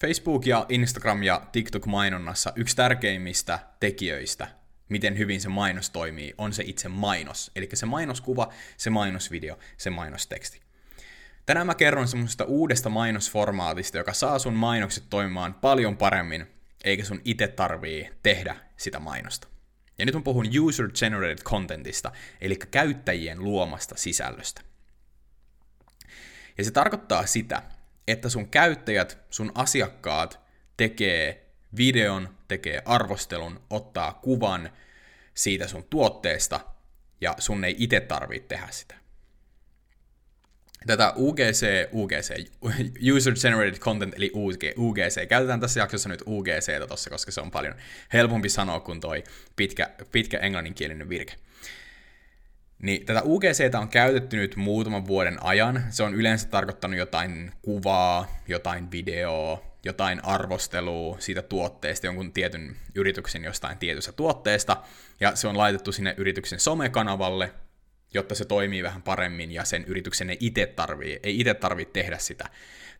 Facebook 0.00 0.46
ja 0.46 0.66
Instagram 0.68 1.22
ja 1.22 1.42
TikTok-mainonnassa 1.52 2.52
yksi 2.56 2.76
tärkeimmistä 2.76 3.58
tekijöistä, 3.80 4.48
miten 4.88 5.18
hyvin 5.18 5.40
se 5.40 5.48
mainos 5.48 5.90
toimii, 5.90 6.34
on 6.38 6.52
se 6.52 6.62
itse 6.66 6.88
mainos. 6.88 7.50
Eli 7.56 7.68
se 7.74 7.86
mainoskuva, 7.86 8.52
se 8.76 8.90
mainosvideo, 8.90 9.58
se 9.76 9.90
mainosteksti. 9.90 10.60
Tänään 11.46 11.66
mä 11.66 11.74
kerron 11.74 12.08
semmoisesta 12.08 12.44
uudesta 12.44 12.88
mainosformaatista, 12.88 13.98
joka 13.98 14.12
saa 14.12 14.38
sun 14.38 14.54
mainokset 14.54 15.04
toimimaan 15.10 15.54
paljon 15.54 15.96
paremmin, 15.96 16.46
eikä 16.84 17.04
sun 17.04 17.20
itse 17.24 17.48
tarvii 17.48 18.10
tehdä 18.22 18.56
sitä 18.76 18.98
mainosta. 18.98 19.48
Ja 19.98 20.06
nyt 20.06 20.14
mä 20.14 20.20
puhun 20.20 20.46
user-generated 20.46 21.42
contentista, 21.42 22.12
eli 22.40 22.56
käyttäjien 22.56 23.44
luomasta 23.44 23.94
sisällöstä. 23.96 24.60
Ja 26.58 26.64
se 26.64 26.70
tarkoittaa 26.70 27.26
sitä, 27.26 27.62
että 28.08 28.28
sun 28.28 28.48
käyttäjät, 28.48 29.18
sun 29.30 29.52
asiakkaat 29.54 30.40
tekee 30.76 31.46
videon, 31.76 32.28
tekee 32.48 32.82
arvostelun, 32.84 33.60
ottaa 33.70 34.12
kuvan 34.22 34.70
siitä 35.34 35.68
sun 35.68 35.84
tuotteesta, 35.84 36.60
ja 37.20 37.34
sun 37.38 37.64
ei 37.64 37.74
itse 37.78 38.00
tarvitse 38.00 38.48
tehdä 38.48 38.68
sitä. 38.70 38.94
Tätä 40.86 41.12
UGC, 41.16 41.88
UGC, 41.92 42.50
User 43.16 43.34
Generated 43.34 43.78
Content, 43.78 44.14
eli 44.16 44.32
UGC, 44.78 45.28
käytetään 45.28 45.60
tässä 45.60 45.80
jaksossa 45.80 46.08
nyt 46.08 46.22
UGC 46.26 46.88
tossa, 46.88 47.10
koska 47.10 47.30
se 47.30 47.40
on 47.40 47.50
paljon 47.50 47.74
helpompi 48.12 48.48
sanoa 48.48 48.80
kuin 48.80 49.00
toi 49.00 49.24
pitkä, 49.56 49.90
pitkä 50.12 50.38
englanninkielinen 50.38 51.08
virke. 51.08 51.34
Niin 52.82 53.06
tätä 53.06 53.22
UGC 53.24 53.74
on 53.74 53.88
käytetty 53.88 54.36
nyt 54.36 54.56
muutaman 54.56 55.06
vuoden 55.06 55.42
ajan. 55.42 55.84
Se 55.90 56.02
on 56.02 56.14
yleensä 56.14 56.48
tarkoittanut 56.48 56.98
jotain 56.98 57.52
kuvaa, 57.62 58.42
jotain 58.48 58.90
videoa, 58.90 59.62
jotain 59.84 60.24
arvostelua 60.24 61.16
siitä 61.18 61.42
tuotteesta, 61.42 62.06
jonkun 62.06 62.32
tietyn 62.32 62.76
yrityksen 62.94 63.44
jostain 63.44 63.78
tietystä 63.78 64.12
tuotteesta, 64.12 64.76
ja 65.20 65.36
se 65.36 65.48
on 65.48 65.58
laitettu 65.58 65.92
sinne 65.92 66.14
yrityksen 66.16 66.60
somekanavalle, 66.60 67.52
jotta 68.14 68.34
se 68.34 68.44
toimii 68.44 68.82
vähän 68.82 69.02
paremmin, 69.02 69.52
ja 69.52 69.64
sen 69.64 69.84
yrityksen 69.84 70.30
ei 70.30 70.36
itse 70.40 70.66
tarvii, 70.66 71.20
ei 71.22 71.40
itse 71.40 71.54
tarvii 71.54 71.84
tehdä 71.84 72.18
sitä, 72.18 72.44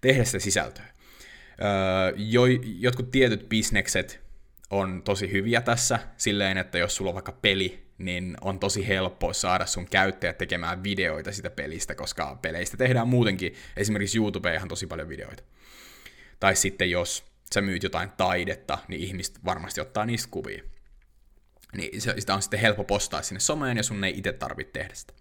tehdä 0.01 0.25
sitä 0.25 0.39
sisältöä. 0.39 0.85
Öö, 0.85 2.13
jo, 2.17 2.43
jotkut 2.79 3.11
tietyt 3.11 3.49
bisnekset 3.49 4.26
on 4.71 5.03
tosi 5.03 5.33
hyviä 5.33 5.61
tässä, 5.61 5.99
silleen, 6.17 6.59
että 6.59 6.79
jos 6.79 6.97
sulla 6.97 7.11
on 7.11 7.15
vaikka 7.15 7.33
peli, 7.33 7.87
niin 7.99 8.37
on 8.41 8.59
tosi 8.59 8.89
helppo 8.89 9.33
saada 9.33 9.67
sun 9.67 9.87
käyttäjät 9.87 10.39
tekemään 10.39 10.83
videoita 10.83 11.33
sitä 11.33 11.51
pelistä, 11.51 11.95
koska 11.95 12.39
peleistä 12.43 12.77
tehdään 12.77 13.09
muutenkin, 13.09 13.55
esimerkiksi 13.77 14.19
YouTube 14.19 14.55
ihan 14.55 14.69
tosi 14.69 14.87
paljon 14.87 15.09
videoita. 15.09 15.43
Tai 16.41 16.57
sitten 16.57 16.91
jos 16.91 17.25
sä 17.55 17.61
myyt 17.61 17.83
jotain 17.83 18.11
taidetta, 18.17 18.79
niin 18.89 19.01
ihmiset 19.01 19.45
varmasti 19.45 19.81
ottaa 19.81 20.07
niistä 20.07 20.29
kuvia. 20.31 20.63
Niin 21.77 22.01
sitä 22.01 22.35
on 22.35 22.43
sitten 22.43 22.61
helppo 22.61 22.85
postaa 22.85 23.23
sinne 23.23 23.41
someen 23.41 23.77
ja 23.77 23.83
sun 23.83 24.05
ei 24.05 24.19
itse 24.19 24.33
tarvitse 24.33 24.73
tehdä 24.73 24.95
sitä. 24.95 25.13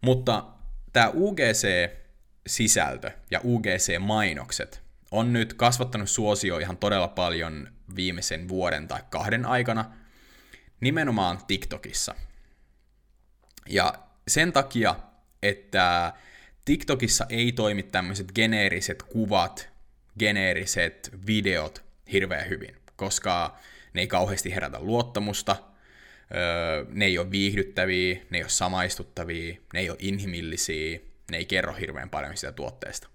Mutta 0.00 0.44
tämä 0.92 1.10
UGC-sisältö 1.14 3.10
ja 3.30 3.40
UGC-mainokset 3.44 4.82
on 5.10 5.32
nyt 5.32 5.54
kasvattanut 5.54 6.10
suosio 6.10 6.58
ihan 6.58 6.76
todella 6.76 7.08
paljon 7.08 7.68
viimeisen 7.96 8.48
vuoden 8.48 8.88
tai 8.88 9.00
kahden 9.10 9.46
aikana, 9.46 9.84
nimenomaan 10.80 11.38
TikTokissa. 11.46 12.14
Ja 13.68 13.94
sen 14.28 14.52
takia, 14.52 14.94
että 15.42 16.12
TikTokissa 16.64 17.26
ei 17.28 17.52
toimi 17.52 17.82
tämmöiset 17.82 18.32
geneeriset 18.34 19.02
kuvat, 19.02 19.68
geneeriset 20.18 21.10
videot 21.26 21.84
hirveän 22.12 22.48
hyvin, 22.48 22.76
koska 22.96 23.58
ne 23.94 24.00
ei 24.00 24.06
kauheasti 24.06 24.54
herätä 24.54 24.80
luottamusta, 24.80 25.56
ne 26.88 27.04
ei 27.04 27.18
ole 27.18 27.30
viihdyttäviä, 27.30 28.14
ne 28.30 28.38
ei 28.38 28.42
ole 28.42 28.50
samaistuttavia, 28.50 29.56
ne 29.72 29.80
ei 29.80 29.90
ole 29.90 29.98
inhimillisiä, 30.00 30.98
ne 31.30 31.36
ei 31.36 31.44
kerro 31.44 31.74
hirveän 31.74 32.10
paljon 32.10 32.36
sitä 32.36 32.52
tuotteesta 32.52 33.08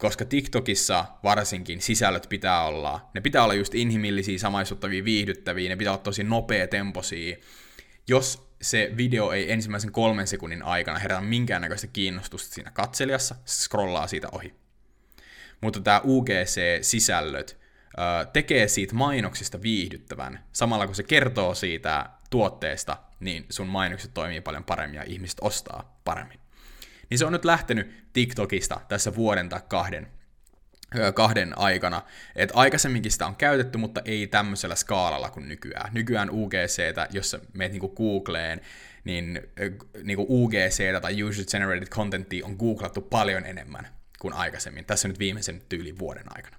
koska 0.00 0.24
TikTokissa 0.24 1.04
varsinkin 1.24 1.80
sisällöt 1.80 2.26
pitää 2.28 2.64
olla, 2.64 3.10
ne 3.14 3.20
pitää 3.20 3.44
olla 3.44 3.54
just 3.54 3.74
inhimillisiä, 3.74 4.38
samaistuttavia, 4.38 5.04
viihdyttäviä, 5.04 5.68
ne 5.68 5.76
pitää 5.76 5.92
olla 5.92 6.02
tosi 6.02 6.24
nopea 6.24 6.68
temposia. 6.68 7.36
Jos 8.08 8.50
se 8.62 8.92
video 8.96 9.32
ei 9.32 9.52
ensimmäisen 9.52 9.92
kolmen 9.92 10.26
sekunnin 10.26 10.62
aikana 10.62 10.98
herätä 10.98 11.20
minkäännäköistä 11.20 11.86
kiinnostusta 11.86 12.54
siinä 12.54 12.70
katselijassa, 12.70 13.34
se 13.44 13.64
scrollaa 13.64 14.06
siitä 14.06 14.28
ohi. 14.32 14.54
Mutta 15.60 15.80
tämä 15.80 16.00
UGC-sisällöt 16.04 17.60
tekee 18.32 18.68
siitä 18.68 18.94
mainoksista 18.94 19.62
viihdyttävän. 19.62 20.44
Samalla 20.52 20.86
kun 20.86 20.94
se 20.94 21.02
kertoo 21.02 21.54
siitä 21.54 22.10
tuotteesta, 22.30 22.96
niin 23.20 23.46
sun 23.50 23.66
mainokset 23.66 24.14
toimii 24.14 24.40
paljon 24.40 24.64
paremmin 24.64 24.96
ja 24.96 25.04
ihmiset 25.06 25.38
ostaa 25.40 26.00
paremmin 26.04 26.39
niin 27.10 27.18
se 27.18 27.24
on 27.24 27.32
nyt 27.32 27.44
lähtenyt 27.44 28.12
TikTokista 28.12 28.80
tässä 28.88 29.14
vuoden 29.14 29.48
tai 29.48 29.60
kahden, 29.68 30.08
kahden 31.14 31.58
aikana. 31.58 32.02
Et 32.36 32.50
aikaisemminkin 32.54 33.12
sitä 33.12 33.26
on 33.26 33.36
käytetty, 33.36 33.78
mutta 33.78 34.02
ei 34.04 34.26
tämmöisellä 34.26 34.74
skaalalla 34.74 35.30
kuin 35.30 35.48
nykyään. 35.48 35.94
Nykyään 35.94 36.30
UGC, 36.30 36.82
jos 37.10 37.30
sä 37.30 37.40
meet 37.52 37.72
niinku 37.72 37.88
Googleen, 37.88 38.60
niin 39.04 39.40
niinku 40.02 40.26
UGC 40.28 41.00
tai 41.02 41.22
User 41.22 41.44
Generated 41.50 41.88
Contentia 41.88 42.46
on 42.46 42.56
googlattu 42.56 43.00
paljon 43.00 43.46
enemmän 43.46 43.88
kuin 44.18 44.34
aikaisemmin. 44.34 44.84
Tässä 44.84 45.08
nyt 45.08 45.18
viimeisen 45.18 45.62
tyyli 45.68 45.98
vuoden 45.98 46.36
aikana. 46.36 46.56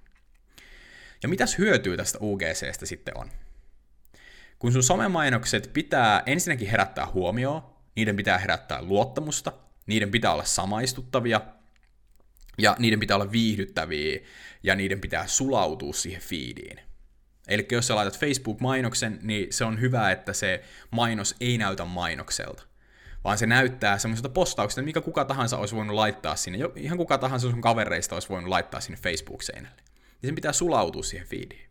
Ja 1.22 1.28
mitäs 1.28 1.58
hyötyä 1.58 1.96
tästä 1.96 2.18
UGCstä 2.22 2.86
sitten 2.86 3.16
on? 3.16 3.30
Kun 4.58 4.72
sun 4.72 4.82
somemainokset 4.82 5.70
pitää 5.72 6.22
ensinnäkin 6.26 6.68
herättää 6.68 7.06
huomioon, 7.06 7.62
niiden 7.96 8.16
pitää 8.16 8.38
herättää 8.38 8.82
luottamusta, 8.82 9.52
niiden 9.86 10.10
pitää 10.10 10.32
olla 10.32 10.44
samaistuttavia, 10.44 11.40
ja 12.58 12.76
niiden 12.78 13.00
pitää 13.00 13.16
olla 13.16 13.32
viihdyttäviä, 13.32 14.20
ja 14.62 14.74
niiden 14.74 15.00
pitää 15.00 15.26
sulautua 15.26 15.92
siihen 15.92 16.22
feediin. 16.22 16.80
Eli 17.48 17.66
jos 17.72 17.86
sä 17.86 17.94
laitat 17.94 18.18
Facebook-mainoksen, 18.18 19.18
niin 19.22 19.52
se 19.52 19.64
on 19.64 19.80
hyvä, 19.80 20.10
että 20.10 20.32
se 20.32 20.62
mainos 20.90 21.36
ei 21.40 21.58
näytä 21.58 21.84
mainokselta, 21.84 22.62
vaan 23.24 23.38
se 23.38 23.46
näyttää 23.46 23.98
semmoiselta 23.98 24.28
postauksesta, 24.28 24.82
mikä 24.82 25.00
kuka 25.00 25.24
tahansa 25.24 25.58
olisi 25.58 25.76
voinut 25.76 25.96
laittaa 25.96 26.36
sinne, 26.36 26.58
ihan 26.76 26.98
kuka 26.98 27.18
tahansa 27.18 27.50
sun 27.50 27.60
kavereista 27.60 28.16
olisi 28.16 28.28
voinut 28.28 28.48
laittaa 28.48 28.80
sinne 28.80 28.98
Facebook-seinälle. 29.02 29.82
Niin 30.22 30.28
sen 30.28 30.34
pitää 30.34 30.52
sulautua 30.52 31.02
siihen 31.02 31.26
feediin. 31.26 31.68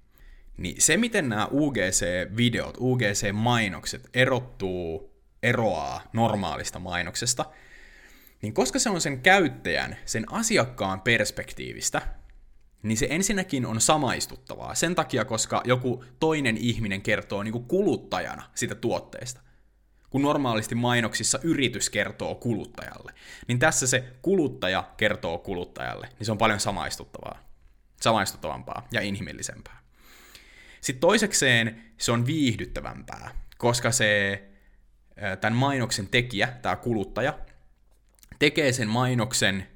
Niin 0.57 0.81
se, 0.81 0.97
miten 0.97 1.29
nämä 1.29 1.47
UGC-videot, 1.51 2.77
UGC-mainokset 2.79 4.09
erottuu, 4.13 5.13
eroaa 5.43 6.09
normaalista 6.13 6.79
mainoksesta, 6.79 7.45
niin 8.41 8.53
koska 8.53 8.79
se 8.79 8.89
on 8.89 9.01
sen 9.01 9.21
käyttäjän, 9.21 9.97
sen 10.05 10.31
asiakkaan 10.31 11.01
perspektiivistä, 11.01 12.01
niin 12.83 12.97
se 12.97 13.07
ensinnäkin 13.09 13.65
on 13.65 13.81
samaistuttavaa. 13.81 14.75
Sen 14.75 14.95
takia, 14.95 15.25
koska 15.25 15.61
joku 15.65 16.05
toinen 16.19 16.57
ihminen 16.57 17.01
kertoo 17.01 17.43
niin 17.43 17.51
kuin 17.51 17.65
kuluttajana 17.65 18.43
sitä 18.55 18.75
tuotteesta. 18.75 19.41
Kun 20.09 20.21
normaalisti 20.21 20.75
mainoksissa 20.75 21.39
yritys 21.43 21.89
kertoo 21.89 22.35
kuluttajalle, 22.35 23.13
niin 23.47 23.59
tässä 23.59 23.87
se 23.87 24.03
kuluttaja 24.21 24.89
kertoo 24.97 25.37
kuluttajalle, 25.37 26.09
niin 26.19 26.25
se 26.25 26.31
on 26.31 26.37
paljon 26.37 26.59
samaistuttavaa. 26.59 27.39
Samaistuttavampaa 28.01 28.87
ja 28.91 29.01
inhimillisempää. 29.01 29.81
Sitten 30.81 31.01
toisekseen 31.01 31.83
se 31.97 32.11
on 32.11 32.25
viihdyttävämpää, 32.25 33.31
koska 33.57 33.91
se 33.91 34.43
tämän 35.41 35.57
mainoksen 35.57 36.07
tekijä, 36.07 36.47
tämä 36.61 36.75
kuluttaja, 36.75 37.39
tekee 38.39 38.71
sen 38.73 38.87
mainoksen 38.87 39.67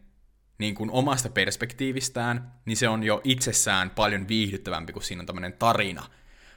niin 0.58 0.76
kuin 0.76 0.92
omasta 0.92 1.30
perspektiivistään, 1.30 2.52
niin 2.66 2.78
se 2.78 2.90
on 2.90 3.04
jo 3.04 3.22
itsessään 3.24 3.90
paljon 3.90 4.28
viihdyttävämpi, 4.28 4.94
kuin 4.94 5.04
siinä 5.04 5.20
on 5.20 5.26
tämmöinen 5.26 5.54
tarina. 5.54 6.04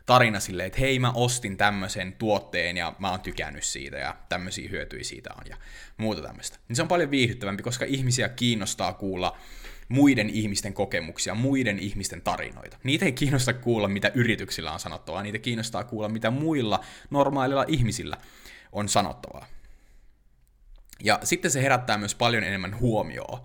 Tarina 0.07 0.41
silleen, 0.41 0.67
että 0.67 0.81
hei 0.81 0.99
mä 0.99 1.13
ostin 1.13 1.57
tämmöisen 1.57 2.13
tuotteen 2.13 2.77
ja 2.77 2.95
mä 2.99 3.11
oon 3.11 3.21
tykännyt 3.21 3.65
siitä 3.65 3.97
ja 3.97 4.17
tämmöisiä 4.29 4.69
hyötyjä 4.69 5.05
siitä 5.05 5.31
on 5.39 5.43
ja 5.49 5.57
muuta 5.97 6.23
tämmöistä. 6.23 6.59
Niin 6.69 6.77
se 6.77 6.83
on 6.83 6.89
paljon 6.89 7.11
viihdyttävämpi, 7.11 7.63
koska 7.63 7.85
ihmisiä 7.85 8.29
kiinnostaa 8.29 8.93
kuulla 8.93 9.39
muiden 9.89 10.31
ihmisten 10.31 10.75
kokemuksia, 10.75 11.35
muiden 11.35 11.79
ihmisten 11.79 12.23
tarinoita. 12.23 12.79
Niitä 12.85 13.05
ei 13.05 13.13
kiinnosta 13.13 13.53
kuulla, 13.53 13.89
mitä 13.89 14.13
yrityksillä 14.15 14.73
on 14.73 14.81
sanottavaa, 14.81 15.23
niitä 15.23 15.39
kiinnostaa 15.39 15.85
kuulla, 15.85 16.09
mitä 16.09 16.31
muilla 16.31 16.85
normaalilla 17.11 17.65
ihmisillä 17.69 18.17
on 18.73 18.89
sanottavaa. 18.89 19.47
Ja 21.05 21.19
sitten 21.25 21.51
se 21.51 21.63
herättää 21.63 21.99
myös 21.99 22.15
paljon 22.15 22.45
enemmän 22.45 22.81
huomioon. 22.81 23.41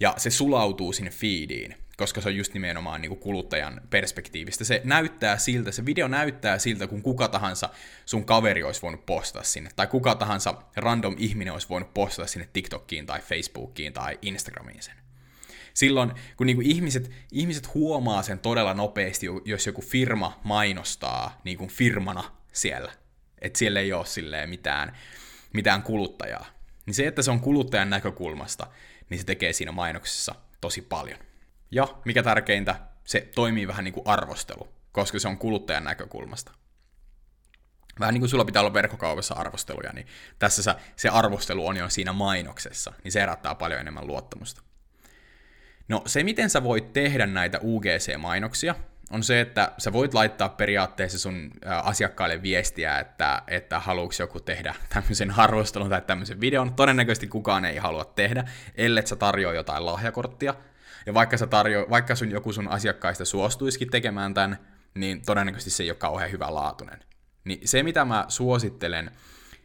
Ja 0.00 0.14
se 0.16 0.30
sulautuu 0.30 0.92
sinne 0.92 1.10
feediin, 1.10 1.76
koska 1.96 2.20
se 2.20 2.28
on 2.28 2.36
just 2.36 2.54
nimenomaan 2.54 3.00
niin 3.00 3.10
kuin 3.10 3.20
kuluttajan 3.20 3.80
perspektiivistä. 3.90 4.64
Se 4.64 4.80
näyttää 4.84 5.38
siltä, 5.38 5.72
se 5.72 5.86
video 5.86 6.08
näyttää 6.08 6.58
siltä, 6.58 6.86
kun 6.86 7.02
kuka 7.02 7.28
tahansa 7.28 7.68
sun 8.06 8.24
kaveri 8.24 8.62
olisi 8.62 8.82
voinut 8.82 9.06
postata 9.06 9.44
sinne, 9.44 9.70
tai 9.76 9.86
kuka 9.86 10.14
tahansa 10.14 10.54
random 10.76 11.14
ihminen 11.18 11.52
olisi 11.52 11.68
voinut 11.68 11.94
postata 11.94 12.28
sinne 12.28 12.48
TikTokiin 12.52 13.06
tai 13.06 13.20
Facebookiin 13.20 13.92
tai 13.92 14.18
Instagramiin 14.22 14.82
sen. 14.82 14.94
Silloin, 15.74 16.12
kun 16.36 16.46
niinku 16.46 16.62
ihmiset, 16.64 17.10
ihmiset 17.32 17.74
huomaa 17.74 18.22
sen 18.22 18.38
todella 18.38 18.74
nopeasti, 18.74 19.26
jos 19.44 19.66
joku 19.66 19.82
firma 19.82 20.40
mainostaa 20.44 21.40
niinku 21.44 21.66
firmana 21.66 22.24
siellä, 22.52 22.92
että 23.38 23.58
siellä 23.58 23.80
ei 23.80 23.92
ole 23.92 24.06
silleen 24.06 24.50
mitään, 24.50 24.96
mitään 25.52 25.82
kuluttajaa, 25.82 26.46
niin 26.86 26.94
se, 26.94 27.06
että 27.06 27.22
se 27.22 27.30
on 27.30 27.40
kuluttajan 27.40 27.90
näkökulmasta, 27.90 28.66
niin 29.10 29.20
se 29.20 29.26
tekee 29.26 29.52
siinä 29.52 29.72
mainoksessa 29.72 30.34
tosi 30.60 30.82
paljon. 30.82 31.18
Ja 31.70 31.88
mikä 32.04 32.22
tärkeintä, 32.22 32.80
se 33.04 33.20
toimii 33.34 33.68
vähän 33.68 33.84
niin 33.84 33.94
kuin 33.94 34.06
arvostelu, 34.06 34.68
koska 34.92 35.18
se 35.18 35.28
on 35.28 35.38
kuluttajan 35.38 35.84
näkökulmasta. 35.84 36.52
Vähän 38.00 38.14
niin 38.14 38.20
kuin 38.20 38.28
sulla 38.28 38.44
pitää 38.44 38.62
olla 38.62 38.74
verkkokaupassa 38.74 39.34
arvosteluja, 39.34 39.92
niin 39.92 40.06
tässä 40.38 40.76
se 40.96 41.08
arvostelu 41.08 41.66
on 41.66 41.76
jo 41.76 41.88
siinä 41.88 42.12
mainoksessa, 42.12 42.92
niin 43.04 43.12
se 43.12 43.20
herättää 43.20 43.54
paljon 43.54 43.80
enemmän 43.80 44.06
luottamusta. 44.06 44.62
No 45.88 46.02
se, 46.06 46.24
miten 46.24 46.50
sä 46.50 46.62
voit 46.62 46.92
tehdä 46.92 47.26
näitä 47.26 47.58
UGC-mainoksia, 47.58 48.74
on 49.12 49.22
se, 49.22 49.40
että 49.40 49.72
sä 49.78 49.92
voit 49.92 50.14
laittaa 50.14 50.48
periaatteessa 50.48 51.18
sun 51.18 51.50
asiakkaille 51.82 52.42
viestiä, 52.42 52.98
että, 52.98 53.42
että 53.46 53.78
haluuks 53.78 54.20
joku 54.20 54.40
tehdä 54.40 54.74
tämmöisen 54.94 55.30
arvostelun 55.30 55.88
tai 55.88 56.00
tämmöisen 56.00 56.40
videon. 56.40 56.74
Todennäköisesti 56.74 57.26
kukaan 57.26 57.64
ei 57.64 57.76
halua 57.76 58.04
tehdä, 58.04 58.44
ellei 58.74 59.06
sä 59.06 59.16
tarjoa 59.16 59.54
jotain 59.54 59.86
lahjakorttia. 59.86 60.54
Ja 61.06 61.14
vaikka, 61.14 61.36
sä 61.36 61.46
tarjo, 61.46 61.86
vaikka 61.90 62.14
sun, 62.14 62.30
joku 62.30 62.52
sun 62.52 62.68
asiakkaista 62.68 63.24
suostuisikin 63.24 63.90
tekemään 63.90 64.34
tämän, 64.34 64.58
niin 64.94 65.22
todennäköisesti 65.26 65.70
se 65.70 65.82
ei 65.82 65.90
ole 65.90 65.96
kauhean 65.96 66.32
hyvä 66.32 66.54
laatunen. 66.54 66.98
Niin 67.44 67.68
se, 67.68 67.82
mitä 67.82 68.04
mä 68.04 68.24
suosittelen, 68.28 69.10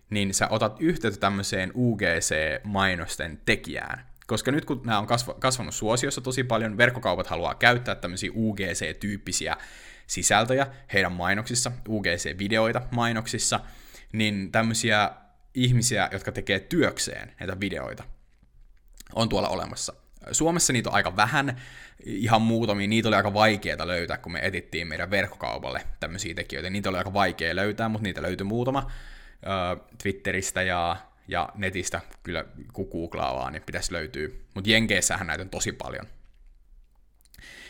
niin 0.10 0.34
sä 0.34 0.48
otat 0.50 0.76
yhteyttä 0.80 1.20
tämmöiseen 1.20 1.72
UGC-mainosten 1.76 3.42
tekijään. 3.46 4.06
Koska 4.28 4.52
nyt 4.52 4.66
kun 4.66 4.82
nämä 4.86 5.00
on 5.00 5.08
kasvanut 5.40 5.76
suosiossa 5.76 6.22
tosi 6.22 6.44
paljon, 6.44 6.78
verkkokaupat 6.78 7.28
haluaa 7.28 7.56
käyttää 7.56 7.96
tämmöisiä 7.96 8.32
UGC-tyyppisiä 8.32 9.56
sisältöjä 10.08 10.68
heidän 10.94 11.12
mainoksissa, 11.12 11.72
UGC-videoita 11.90 12.82
mainoksissa, 12.92 13.60
niin 14.14 14.52
tämmöisiä 14.52 15.12
ihmisiä, 15.54 16.10
jotka 16.12 16.32
tekee 16.32 16.60
työkseen 16.60 17.36
näitä 17.40 17.60
videoita, 17.60 18.04
on 19.16 19.30
tuolla 19.30 19.50
olemassa. 19.50 19.94
Suomessa 20.32 20.74
niitä 20.74 20.90
on 20.90 20.96
aika 20.96 21.16
vähän, 21.16 21.62
ihan 22.06 22.42
muutamia, 22.42 22.88
niitä 22.88 23.08
oli 23.08 23.16
aika 23.16 23.34
vaikeaa 23.34 23.88
löytää, 23.88 24.18
kun 24.18 24.32
me 24.32 24.40
etittiin 24.44 24.88
meidän 24.88 25.12
verkkokaupalle 25.12 25.82
tämmöisiä 26.00 26.34
tekijöitä. 26.34 26.70
Niitä 26.70 26.90
oli 26.90 26.98
aika 26.98 27.14
vaikea 27.14 27.56
löytää, 27.56 27.90
mutta 27.90 28.04
niitä 28.04 28.22
löytyi 28.22 28.46
muutama 28.46 28.92
Twitteristä 30.04 30.62
ja 30.62 30.98
ja 31.28 31.50
netistä 31.56 32.02
kyllä 32.24 32.46
kun 32.74 32.88
googlaa 32.92 33.36
vaan, 33.36 33.54
niin 33.54 33.64
pitäisi 33.64 33.94
löytyä. 33.94 34.30
Mutta 34.54 34.70
Jenkeissähän 34.70 35.28
näitä 35.28 35.44
on 35.44 35.50
tosi 35.50 35.72
paljon. 35.72 36.06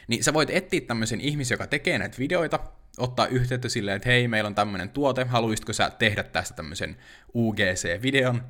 Niin 0.08 0.24
sä 0.24 0.34
voit 0.34 0.50
etsiä 0.50 0.82
tämmöisen 0.82 1.22
ihmisen, 1.22 1.56
joka 1.56 1.68
tekee 1.68 2.00
näitä 2.00 2.18
videoita, 2.18 2.60
ottaa 2.98 3.28
yhteyttä 3.28 3.70
silleen, 3.70 3.96
että 3.96 4.10
hei, 4.10 4.28
meillä 4.28 4.48
on 4.48 4.56
tämmöinen 4.56 4.90
tuote, 4.90 5.24
haluaisitko 5.24 5.74
sä 5.74 5.90
tehdä 5.90 6.24
tästä 6.24 6.56
tämmöisen 6.56 6.98
UGC-videon, 7.36 8.44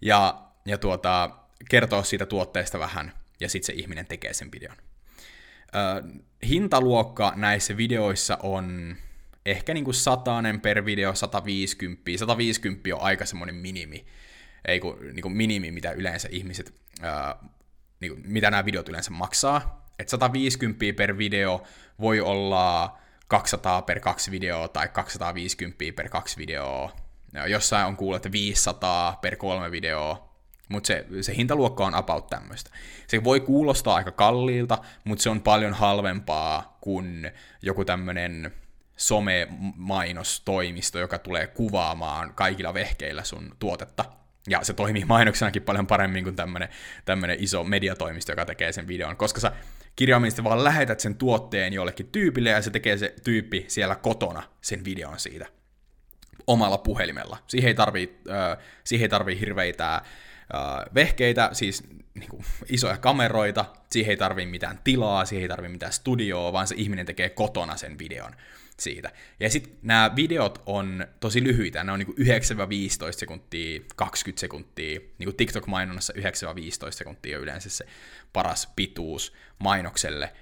ja, 0.00 0.42
ja 0.66 0.78
tuota, 0.78 1.30
kertoa 1.70 2.02
siitä 2.02 2.26
tuotteesta 2.26 2.78
vähän, 2.78 3.12
ja 3.40 3.48
sitten 3.48 3.66
se 3.66 3.72
ihminen 3.72 4.06
tekee 4.06 4.32
sen 4.32 4.52
videon. 4.52 4.76
Ö, 5.74 6.02
hintaluokka 6.46 7.32
näissä 7.36 7.76
videoissa 7.76 8.38
on 8.42 8.96
ehkä 9.46 9.74
niinku 9.74 9.92
satanen 9.92 10.60
per 10.60 10.84
video, 10.84 11.14
150. 11.14 12.02
150 12.18 12.96
on 12.96 13.02
aika 13.02 13.26
semmoinen 13.26 13.54
minimi, 13.54 14.06
ei 14.64 14.80
kun, 14.80 14.98
niinku 15.12 15.28
minimi, 15.28 15.70
mitä 15.70 15.92
yleensä 15.92 16.28
ihmiset, 16.30 16.74
ää, 17.02 17.36
niinku, 18.00 18.20
mitä 18.24 18.50
nämä 18.50 18.64
videot 18.64 18.88
yleensä 18.88 19.10
maksaa. 19.10 19.86
Et 19.98 20.08
150 20.08 20.84
per 20.96 21.18
video 21.18 21.62
voi 22.00 22.20
olla 22.20 22.98
200 23.28 23.82
per 23.82 24.00
kaksi 24.00 24.30
videoa 24.30 24.68
tai 24.68 24.88
250 24.88 25.84
per 25.96 26.08
kaksi 26.08 26.36
videoa. 26.36 26.96
Jossain 27.48 27.86
on 27.86 27.96
kuullut, 27.96 28.16
että 28.16 28.32
500 28.32 29.18
per 29.22 29.36
kolme 29.36 29.70
videoa, 29.70 30.36
mutta 30.68 30.86
se, 30.86 31.06
se 31.20 31.36
hintaluokka 31.36 31.86
on 31.86 31.94
about 31.94 32.26
tämmöistä. 32.26 32.70
Se 33.06 33.24
voi 33.24 33.40
kuulostaa 33.40 33.94
aika 33.94 34.12
kalliilta, 34.12 34.78
mutta 35.04 35.22
se 35.22 35.30
on 35.30 35.40
paljon 35.40 35.74
halvempaa 35.74 36.78
kuin 36.80 37.30
joku 37.62 37.84
tämmöinen 37.84 38.52
some-mainostoimisto, 38.96 40.98
joka 40.98 41.18
tulee 41.18 41.46
kuvaamaan 41.46 42.34
kaikilla 42.34 42.74
vehkeillä 42.74 43.24
sun 43.24 43.56
tuotetta. 43.58 44.04
Ja 44.48 44.64
se 44.64 44.72
toimii 44.72 45.04
mainoksenakin 45.04 45.62
paljon 45.62 45.86
paremmin 45.86 46.24
kuin 46.24 46.36
tämmönen, 46.36 46.68
tämmönen 47.04 47.36
iso 47.40 47.64
mediatoimisto, 47.64 48.32
joka 48.32 48.44
tekee 48.44 48.72
sen 48.72 48.88
videon, 48.88 49.16
koska 49.16 49.40
sä 49.40 49.52
kirjaimellisesti 49.96 50.44
vaan 50.44 50.64
lähetät 50.64 51.00
sen 51.00 51.14
tuotteen 51.14 51.72
jollekin 51.72 52.08
tyypille 52.12 52.50
ja 52.50 52.62
se 52.62 52.70
tekee 52.70 52.98
se 52.98 53.14
tyyppi 53.24 53.64
siellä 53.68 53.94
kotona 53.94 54.42
sen 54.60 54.84
videon 54.84 55.18
siitä 55.18 55.46
omalla 56.46 56.78
puhelimella. 56.78 57.38
Siihen 57.46 57.68
ei 57.68 57.74
tarvii, 57.74 58.18
äh, 58.30 58.58
siihen 58.84 59.04
ei 59.04 59.08
tarvii 59.08 59.40
hirveitä 59.40 59.94
äh, 59.94 60.02
vehkeitä, 60.94 61.50
siis 61.52 61.84
niin 62.14 62.30
kuin, 62.30 62.44
isoja 62.68 62.96
kameroita, 62.96 63.64
siihen 63.90 64.10
ei 64.10 64.16
tarvii 64.16 64.46
mitään 64.46 64.80
tilaa, 64.84 65.24
siihen 65.24 65.42
ei 65.42 65.48
tarvii 65.48 65.68
mitään 65.68 65.92
studioa, 65.92 66.52
vaan 66.52 66.66
se 66.66 66.74
ihminen 66.78 67.06
tekee 67.06 67.28
kotona 67.28 67.76
sen 67.76 67.98
videon 67.98 68.32
siitä. 68.80 69.12
Ja 69.40 69.50
sitten 69.50 69.78
nämä 69.82 70.12
videot 70.16 70.62
on 70.66 71.06
tosi 71.20 71.44
lyhyitä, 71.44 71.84
ne 71.84 71.92
on 71.92 71.98
niinku 71.98 72.12
9-15 72.12 72.24
sekuntia, 73.10 73.80
20 73.96 74.40
sekuntia, 74.40 75.00
niinku 75.18 75.32
TikTok-mainonnassa 75.36 76.12
9-15 76.16 76.20
sekuntia 76.90 77.36
on 77.36 77.42
yleensä 77.42 77.70
se 77.70 77.86
paras 78.32 78.72
pituus 78.76 79.32
mainokselle, 79.58 80.32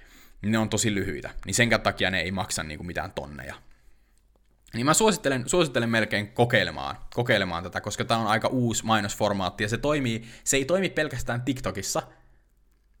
ne 0.41 0.57
on 0.57 0.69
tosi 0.69 0.95
lyhyitä, 0.95 1.29
niin 1.45 1.53
sen 1.53 1.69
takia 1.83 2.11
ne 2.11 2.21
ei 2.21 2.31
maksa 2.31 2.63
niinku 2.63 2.83
mitään 2.83 3.11
tonneja. 3.11 3.55
Niin 4.73 4.85
mä 4.85 4.93
suosittelen, 4.93 5.49
suosittelen 5.49 5.89
melkein 5.89 6.27
kokeilemaan, 6.27 6.97
kokeilemaan 7.13 7.63
tätä, 7.63 7.81
koska 7.81 8.05
tämä 8.05 8.19
on 8.19 8.27
aika 8.27 8.47
uusi 8.47 8.85
mainosformaatti, 8.85 9.63
ja 9.63 9.69
se, 9.69 9.77
toimii, 9.77 10.25
se 10.43 10.57
ei 10.57 10.65
toimi 10.65 10.89
pelkästään 10.89 11.41
TikTokissa, 11.41 12.01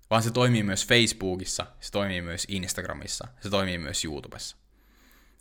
vaan 0.09 0.23
se 0.23 0.31
toimii 0.31 0.63
myös 0.63 0.87
Facebookissa, 0.87 1.65
se 1.79 1.91
toimii 1.91 2.21
myös 2.21 2.45
Instagramissa, 2.49 3.27
se 3.41 3.49
toimii 3.49 3.77
myös 3.77 4.05
YouTubessa. 4.05 4.64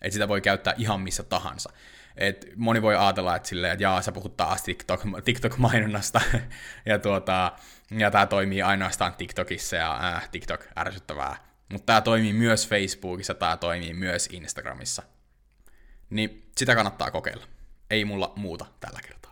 Että 0.05 0.13
sitä 0.13 0.29
voi 0.29 0.41
käyttää 0.41 0.75
ihan 0.77 1.01
missä 1.01 1.23
tahansa. 1.23 1.73
Et 2.17 2.47
moni 2.57 2.83
voi 2.83 2.97
ajatella, 2.97 3.37
että, 3.37 3.49
silleen, 3.49 3.73
että 3.73 3.83
jaa, 3.83 4.03
sä 4.03 4.13
puhut 4.13 4.37
taas 4.37 4.63
TikTok, 4.63 5.03
TikTok-mainonnasta, 5.25 6.21
ja, 6.87 6.99
tuota, 6.99 7.53
ja 7.91 8.11
tämä 8.11 8.27
toimii 8.27 8.63
ainoastaan 8.63 9.15
TikTokissa, 9.15 9.77
ja 9.77 10.15
äh, 10.15 10.29
TikTok 10.29 10.65
ärsyttävää. 10.79 11.37
Mutta 11.73 11.87
tämä 11.87 12.01
toimii 12.01 12.33
myös 12.33 12.69
Facebookissa, 12.69 13.35
tämä 13.35 13.57
toimii 13.57 13.95
myös 13.95 14.29
Instagramissa. 14.33 15.03
Niin 16.11 16.51
sitä 16.57 16.75
kannattaa 16.75 17.11
kokeilla. 17.11 17.47
Ei 17.91 18.05
mulla 18.05 18.33
muuta 18.37 18.67
tällä 18.81 18.99
kertaa. 19.07 19.24